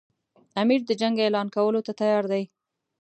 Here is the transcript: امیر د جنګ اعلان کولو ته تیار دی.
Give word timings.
امیر 0.61 0.81
د 0.85 0.91
جنګ 1.01 1.15
اعلان 1.21 1.47
کولو 1.55 1.81
ته 1.87 1.91
تیار 1.99 2.23
دی. 2.31 2.43